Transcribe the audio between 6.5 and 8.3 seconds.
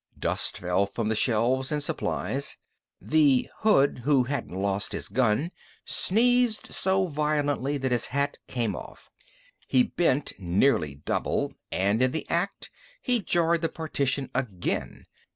so violently that his